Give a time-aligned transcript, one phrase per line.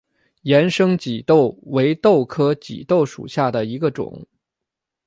[0.41, 4.25] 盐生棘豆为豆科棘豆属下的一个种。